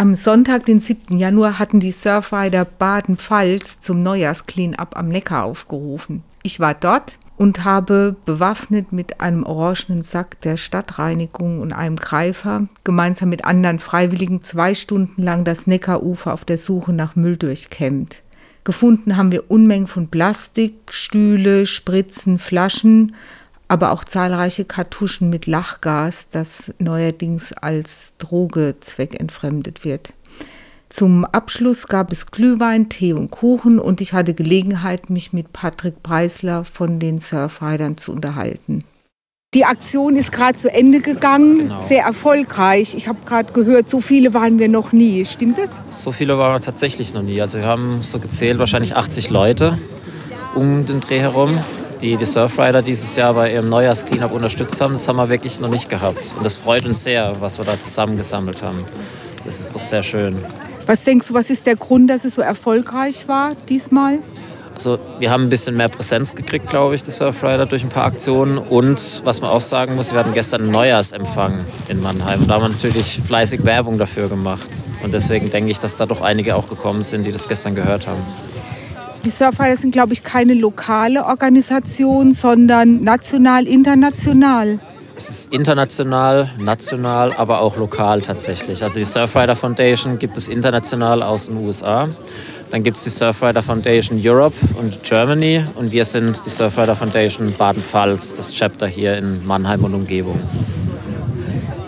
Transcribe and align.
Am 0.00 0.14
Sonntag, 0.14 0.64
den 0.64 0.78
7. 0.78 1.18
Januar, 1.18 1.58
hatten 1.58 1.78
die 1.78 1.92
Surfrider 1.92 2.64
Baden-Pfalz 2.64 3.82
zum 3.82 4.02
Neujahrs-Clean-up 4.02 4.96
am 4.96 5.08
Neckar 5.08 5.44
aufgerufen. 5.44 6.22
Ich 6.42 6.58
war 6.58 6.72
dort 6.72 7.18
und 7.36 7.66
habe 7.66 8.16
bewaffnet 8.24 8.94
mit 8.94 9.20
einem 9.20 9.44
orangenen 9.44 10.02
Sack 10.02 10.40
der 10.40 10.56
Stadtreinigung 10.56 11.60
und 11.60 11.74
einem 11.74 11.96
Greifer 11.96 12.66
gemeinsam 12.82 13.28
mit 13.28 13.44
anderen 13.44 13.78
Freiwilligen 13.78 14.42
zwei 14.42 14.74
Stunden 14.74 15.22
lang 15.22 15.44
das 15.44 15.66
Neckarufer 15.66 16.32
auf 16.32 16.46
der 16.46 16.56
Suche 16.56 16.94
nach 16.94 17.14
Müll 17.14 17.36
durchkämmt. 17.36 18.22
Gefunden 18.64 19.18
haben 19.18 19.32
wir 19.32 19.50
Unmengen 19.50 19.86
von 19.86 20.08
Plastik, 20.08 20.76
Stühle, 20.90 21.66
Spritzen, 21.66 22.38
Flaschen, 22.38 23.14
aber 23.70 23.92
auch 23.92 24.02
zahlreiche 24.02 24.64
Kartuschen 24.64 25.30
mit 25.30 25.46
Lachgas, 25.46 26.28
das 26.28 26.74
neuerdings 26.80 27.52
als 27.52 28.14
Droge 28.18 28.74
zweckentfremdet 28.80 29.84
wird. 29.84 30.12
Zum 30.88 31.24
Abschluss 31.24 31.86
gab 31.86 32.10
es 32.10 32.32
Glühwein, 32.32 32.88
Tee 32.88 33.12
und 33.12 33.30
Kuchen 33.30 33.78
und 33.78 34.00
ich 34.00 34.12
hatte 34.12 34.34
Gelegenheit, 34.34 35.08
mich 35.08 35.32
mit 35.32 35.52
Patrick 35.52 36.02
Preisler 36.02 36.64
von 36.64 36.98
den 36.98 37.20
Surfridern 37.20 37.96
zu 37.96 38.10
unterhalten. 38.10 38.82
Die 39.54 39.64
Aktion 39.64 40.16
ist 40.16 40.32
gerade 40.32 40.58
zu 40.58 40.68
Ende 40.72 41.00
gegangen, 41.00 41.58
genau. 41.58 41.78
sehr 41.78 42.02
erfolgreich. 42.02 42.94
Ich 42.96 43.06
habe 43.06 43.20
gerade 43.24 43.52
gehört, 43.52 43.88
so 43.88 44.00
viele 44.00 44.34
waren 44.34 44.58
wir 44.58 44.68
noch 44.68 44.90
nie. 44.90 45.24
Stimmt 45.24 45.58
das? 45.58 45.78
So 45.90 46.10
viele 46.10 46.38
waren 46.38 46.54
wir 46.54 46.60
tatsächlich 46.60 47.14
noch 47.14 47.22
nie. 47.22 47.40
Also 47.40 47.58
wir 47.58 47.66
haben 47.66 48.02
so 48.02 48.18
gezählt 48.18 48.58
wahrscheinlich 48.58 48.96
80 48.96 49.30
Leute 49.30 49.78
um 50.56 50.86
den 50.86 51.00
Dreh 51.00 51.20
herum, 51.20 51.56
die 52.02 52.16
die 52.16 52.24
Surfrider 52.24 52.82
dieses 52.82 53.16
Jahr 53.16 53.34
bei 53.34 53.52
ihrem 53.52 53.68
Neujahrs-Cleanup 53.68 54.32
unterstützt 54.32 54.80
haben. 54.80 54.94
Das 54.94 55.06
haben 55.08 55.16
wir 55.16 55.28
wirklich 55.28 55.60
noch 55.60 55.68
nicht 55.68 55.88
gehabt. 55.88 56.34
Und 56.36 56.44
das 56.44 56.56
freut 56.56 56.86
uns 56.86 57.04
sehr, 57.04 57.32
was 57.40 57.58
wir 57.58 57.64
da 57.64 57.78
zusammengesammelt 57.78 58.62
haben. 58.62 58.78
Das 59.44 59.60
ist 59.60 59.74
doch 59.74 59.82
sehr 59.82 60.02
schön. 60.02 60.36
Was 60.86 61.04
denkst 61.04 61.28
du, 61.28 61.34
was 61.34 61.50
ist 61.50 61.66
der 61.66 61.76
Grund, 61.76 62.10
dass 62.10 62.24
es 62.24 62.34
so 62.34 62.42
erfolgreich 62.42 63.28
war 63.28 63.52
diesmal? 63.68 64.18
Also 64.74 64.98
wir 65.18 65.30
haben 65.30 65.44
ein 65.44 65.48
bisschen 65.50 65.76
mehr 65.76 65.88
Präsenz 65.88 66.34
gekriegt, 66.34 66.70
glaube 66.70 66.94
ich, 66.94 67.02
die 67.02 67.10
Surfrider 67.10 67.66
durch 67.66 67.82
ein 67.82 67.90
paar 67.90 68.06
Aktionen. 68.06 68.56
Und 68.56 69.20
was 69.24 69.40
man 69.40 69.50
auch 69.50 69.60
sagen 69.60 69.94
muss, 69.94 70.12
wir 70.12 70.20
hatten 70.20 70.32
gestern 70.32 70.62
einen 70.62 70.70
Neujahrsempfang 70.70 71.60
in 71.88 72.00
Mannheim. 72.00 72.40
Und 72.40 72.48
da 72.48 72.54
haben 72.54 72.62
wir 72.62 72.68
natürlich 72.70 73.20
fleißig 73.22 73.64
Werbung 73.64 73.98
dafür 73.98 74.28
gemacht. 74.28 74.68
Und 75.02 75.12
deswegen 75.12 75.50
denke 75.50 75.70
ich, 75.70 75.80
dass 75.80 75.96
da 75.96 76.06
doch 76.06 76.22
einige 76.22 76.56
auch 76.56 76.68
gekommen 76.68 77.02
sind, 77.02 77.26
die 77.26 77.32
das 77.32 77.46
gestern 77.46 77.74
gehört 77.74 78.06
haben. 78.06 78.22
Die 79.24 79.28
Surfrider 79.28 79.76
sind, 79.76 79.90
glaube 79.90 80.14
ich, 80.14 80.24
keine 80.24 80.54
lokale 80.54 81.26
Organisation, 81.26 82.32
sondern 82.32 83.02
national, 83.02 83.66
international. 83.66 84.78
Es 85.14 85.28
ist 85.28 85.52
international, 85.52 86.50
national, 86.58 87.34
aber 87.34 87.60
auch 87.60 87.76
lokal 87.76 88.22
tatsächlich. 88.22 88.82
Also 88.82 88.98
die 88.98 89.04
Surfrider 89.04 89.54
Foundation 89.54 90.18
gibt 90.18 90.38
es 90.38 90.48
international 90.48 91.22
aus 91.22 91.48
den 91.48 91.58
USA. 91.58 92.08
Dann 92.70 92.82
gibt 92.82 92.96
es 92.96 93.04
die 93.04 93.10
Surfrider 93.10 93.62
Foundation 93.62 94.18
Europe 94.22 94.56
und 94.78 95.02
Germany 95.02 95.62
und 95.74 95.92
wir 95.92 96.06
sind 96.06 96.40
die 96.46 96.50
Surfrider 96.50 96.96
Foundation 96.96 97.52
Baden-Pfalz, 97.52 98.34
das 98.34 98.52
Chapter 98.52 98.86
hier 98.86 99.18
in 99.18 99.44
Mannheim 99.46 99.84
und 99.84 99.92
Umgebung. 99.92 100.40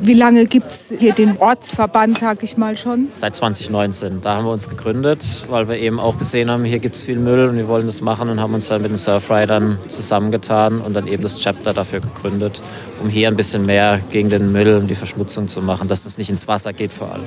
Wie 0.00 0.14
lange 0.14 0.46
gibt 0.46 0.70
es 0.70 0.92
hier 0.98 1.12
den 1.12 1.36
Ortsverband, 1.38 2.18
sag 2.18 2.42
ich 2.42 2.56
mal 2.56 2.76
schon? 2.76 3.08
Seit 3.14 3.36
2019. 3.36 4.20
Da 4.20 4.36
haben 4.36 4.46
wir 4.46 4.52
uns 4.52 4.68
gegründet, 4.68 5.24
weil 5.48 5.68
wir 5.68 5.78
eben 5.78 6.00
auch 6.00 6.18
gesehen 6.18 6.50
haben, 6.50 6.64
hier 6.64 6.78
gibt 6.78 6.96
es 6.96 7.02
viel 7.02 7.18
Müll 7.18 7.48
und 7.48 7.56
wir 7.56 7.68
wollen 7.68 7.86
das 7.86 8.00
machen 8.00 8.28
und 8.28 8.40
haben 8.40 8.54
uns 8.54 8.68
dann 8.68 8.82
mit 8.82 8.90
den 8.90 8.98
Surfridern 8.98 9.78
zusammengetan 9.88 10.80
und 10.80 10.94
dann 10.94 11.06
eben 11.06 11.22
das 11.22 11.40
Chapter 11.40 11.72
dafür 11.72 12.00
gegründet, 12.00 12.60
um 13.02 13.08
hier 13.08 13.28
ein 13.28 13.36
bisschen 13.36 13.64
mehr 13.66 14.00
gegen 14.10 14.28
den 14.28 14.52
Müll 14.52 14.76
und 14.76 14.88
die 14.88 14.94
Verschmutzung 14.94 15.48
zu 15.48 15.62
machen, 15.62 15.88
dass 15.88 16.04
das 16.04 16.18
nicht 16.18 16.30
ins 16.30 16.48
Wasser 16.48 16.72
geht 16.72 16.92
vor 16.92 17.12
allem. 17.12 17.24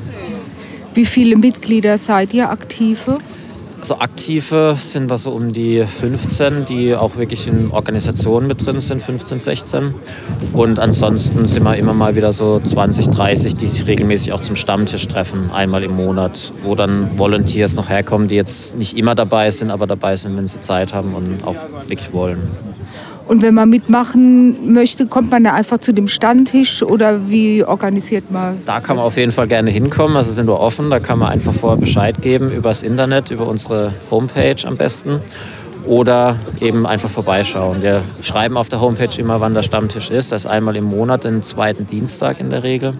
Wie 0.93 1.05
viele 1.05 1.35
Mitglieder 1.35 1.97
seid 1.97 2.33
ihr 2.33 2.49
aktive? 2.49 3.19
Also 3.79 3.99
aktive 3.99 4.75
sind 4.77 5.09
wir 5.09 5.17
so 5.17 5.31
um 5.31 5.53
die 5.53 5.83
15, 5.83 6.65
die 6.65 6.95
auch 6.95 7.15
wirklich 7.15 7.47
in 7.47 7.71
Organisationen 7.71 8.47
mit 8.47 8.65
drin 8.65 8.79
sind, 8.79 9.01
15, 9.01 9.39
16. 9.39 9.93
Und 10.53 10.79
ansonsten 10.79 11.47
sind 11.47 11.63
wir 11.63 11.75
immer 11.75 11.93
mal 11.93 12.15
wieder 12.15 12.33
so 12.33 12.59
20, 12.59 13.09
30, 13.09 13.55
die 13.55 13.67
sich 13.67 13.85
regelmäßig 13.85 14.33
auch 14.33 14.41
zum 14.41 14.55
Stammtisch 14.55 15.07
treffen, 15.07 15.51
einmal 15.51 15.83
im 15.83 15.95
Monat, 15.95 16.51
wo 16.63 16.73
dann 16.75 17.17
Volunteers 17.17 17.75
noch 17.75 17.89
herkommen, 17.89 18.27
die 18.27 18.35
jetzt 18.35 18.75
nicht 18.75 18.97
immer 18.97 19.13
dabei 19.13 19.51
sind, 19.51 19.69
aber 19.69 19.85
dabei 19.85 20.17
sind, 20.17 20.35
wenn 20.37 20.47
sie 20.47 20.59
Zeit 20.61 20.93
haben 20.93 21.13
und 21.13 21.45
auch 21.45 21.55
wirklich 21.87 22.11
wollen. 22.13 22.49
Und 23.27 23.41
wenn 23.41 23.53
man 23.53 23.69
mitmachen 23.69 24.73
möchte, 24.73 25.05
kommt 25.05 25.31
man 25.31 25.43
da 25.43 25.53
einfach 25.53 25.79
zu 25.79 25.93
dem 25.93 26.07
Stammtisch 26.07 26.81
oder 26.81 27.29
wie 27.29 27.63
organisiert 27.63 28.31
man? 28.31 28.57
Da 28.65 28.79
kann 28.79 28.95
man 28.95 29.05
auf 29.05 29.17
jeden 29.17 29.33
Fall 29.33 29.47
gerne 29.47 29.69
hinkommen. 29.69 30.15
Also 30.15 30.31
sind 30.31 30.47
wir 30.47 30.59
offen. 30.59 30.89
Da 30.89 30.99
kann 30.99 31.19
man 31.19 31.29
einfach 31.29 31.53
vorher 31.53 31.77
Bescheid 31.77 32.21
geben 32.21 32.51
über 32.51 32.69
das 32.69 32.83
Internet, 32.83 33.29
über 33.31 33.45
unsere 33.45 33.93
Homepage 34.09 34.55
am 34.65 34.77
besten. 34.77 35.19
Oder 35.85 36.37
eben 36.61 36.85
einfach 36.85 37.09
vorbeischauen. 37.09 37.81
Wir 37.81 38.01
schreiben 38.21 38.55
auf 38.55 38.69
der 38.69 38.79
Homepage 38.79 39.19
immer, 39.19 39.41
wann 39.41 39.53
der 39.53 39.61
Stammtisch 39.61 40.09
ist. 40.09 40.31
Das 40.31 40.43
ist 40.43 40.49
einmal 40.49 40.77
im 40.77 40.85
Monat, 40.85 41.25
den 41.25 41.43
zweiten 41.43 41.85
Dienstag 41.85 42.39
in 42.39 42.49
der 42.49 42.63
Regel. 42.63 42.93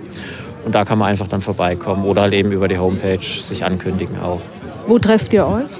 Und 0.65 0.75
da 0.75 0.83
kann 0.83 0.99
man 0.99 1.07
einfach 1.07 1.29
dann 1.29 1.39
vorbeikommen 1.39 2.03
oder 2.03 2.23
halt 2.23 2.33
eben 2.33 2.51
über 2.51 2.67
die 2.67 2.77
Homepage 2.77 3.19
sich 3.21 3.63
ankündigen 3.63 4.19
auch. 4.21 4.41
Wo 4.87 4.99
trefft 4.99 5.33
ihr 5.33 5.45
euch? 5.45 5.71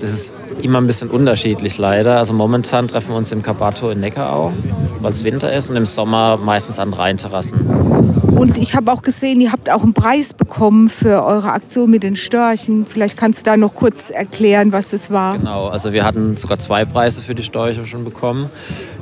Das 0.00 0.10
ist 0.10 0.34
immer 0.62 0.80
ein 0.80 0.86
bisschen 0.86 1.10
unterschiedlich 1.10 1.76
leider. 1.76 2.16
Also 2.16 2.32
momentan 2.32 2.88
treffen 2.88 3.10
wir 3.10 3.16
uns 3.16 3.30
im 3.30 3.42
Kabato 3.42 3.90
in 3.90 4.00
Neckarau, 4.00 4.52
weil 5.00 5.12
es 5.12 5.22
Winter 5.22 5.52
ist 5.52 5.68
und 5.68 5.76
im 5.76 5.86
Sommer 5.86 6.38
meistens 6.38 6.78
an 6.78 6.94
Rheinterrassen. 6.94 7.94
Und 8.34 8.58
ich 8.58 8.74
habe 8.74 8.90
auch 8.90 9.02
gesehen, 9.02 9.40
ihr 9.40 9.52
habt 9.52 9.70
auch 9.70 9.82
einen 9.82 9.94
Preis 9.94 10.34
bekommen 10.34 10.88
für 10.88 11.24
eure 11.24 11.52
Aktion 11.52 11.90
mit 11.90 12.02
den 12.02 12.16
Störchen. 12.16 12.84
Vielleicht 12.84 13.16
kannst 13.16 13.40
du 13.40 13.44
da 13.50 13.56
noch 13.56 13.74
kurz 13.74 14.10
erklären, 14.10 14.72
was 14.72 14.92
es 14.92 15.10
war. 15.10 15.38
Genau, 15.38 15.68
also 15.68 15.92
wir 15.92 16.04
hatten 16.04 16.36
sogar 16.36 16.58
zwei 16.58 16.84
Preise 16.84 17.22
für 17.22 17.34
die 17.34 17.44
Störche 17.44 17.86
schon 17.86 18.04
bekommen. 18.04 18.50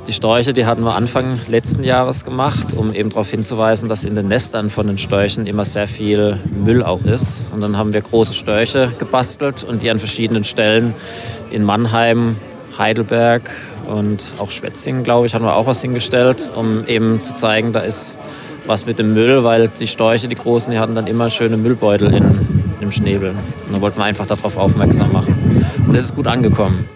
Die 0.05 0.11
Sträuche, 0.11 0.51
die 0.51 0.65
hatten 0.65 0.83
wir 0.83 0.95
Anfang 0.95 1.39
letzten 1.47 1.81
Jahres 1.81 2.25
gemacht, 2.25 2.73
um 2.75 2.93
eben 2.93 3.09
darauf 3.09 3.29
hinzuweisen, 3.31 3.87
dass 3.87 4.03
in 4.03 4.15
den 4.15 4.27
Nestern 4.27 4.69
von 4.69 4.85
den 4.85 4.97
Störchen 4.97 5.47
immer 5.47 5.63
sehr 5.63 5.87
viel 5.87 6.37
Müll 6.65 6.83
auch 6.83 7.05
ist. 7.05 7.47
Und 7.53 7.61
dann 7.61 7.77
haben 7.77 7.93
wir 7.93 8.01
große 8.01 8.33
Störche 8.33 8.91
gebastelt 8.99 9.63
und 9.63 9.81
die 9.81 9.89
an 9.89 9.99
verschiedenen 9.99 10.43
Stellen 10.43 10.93
in 11.51 11.63
Mannheim, 11.63 12.35
Heidelberg 12.77 13.49
und 13.87 14.33
auch 14.39 14.51
Schwetzingen, 14.51 15.03
glaube 15.03 15.25
ich, 15.25 15.35
haben 15.35 15.45
wir 15.45 15.55
auch 15.55 15.67
was 15.67 15.81
hingestellt, 15.81 16.49
um 16.53 16.85
eben 16.85 17.23
zu 17.23 17.33
zeigen, 17.35 17.71
da 17.71 17.79
ist 17.79 18.19
was 18.65 18.85
mit 18.85 18.99
dem 18.99 19.13
Müll, 19.13 19.45
weil 19.45 19.69
die 19.79 19.87
Störche, 19.87 20.27
die 20.27 20.35
großen, 20.35 20.71
die 20.71 20.79
hatten 20.79 20.95
dann 20.95 21.07
immer 21.07 21.29
schöne 21.29 21.55
Müllbeutel 21.55 22.13
in, 22.13 22.39
im 22.81 22.91
Schnäbel. 22.91 23.29
Und 23.29 23.73
da 23.73 23.79
wollten 23.79 23.99
wir 23.99 24.05
einfach 24.05 24.25
darauf 24.25 24.57
aufmerksam 24.57 25.13
machen. 25.13 25.63
Und 25.87 25.95
es 25.95 26.03
ist 26.03 26.15
gut 26.15 26.27
angekommen. 26.27 26.89